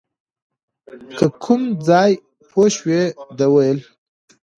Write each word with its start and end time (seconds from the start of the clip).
له 1.17 1.27
کوم 1.43 1.61
ځایه 1.87 2.19
پوه 2.49 2.67
شوې، 2.77 3.01
ده 3.37 3.45
ویل. 3.53 3.79